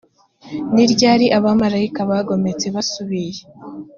ni 0.73 0.85
ryari 0.91 1.25
abamarayika 1.37 1.99
bigometse 2.09 2.65
basubiye 2.75 3.41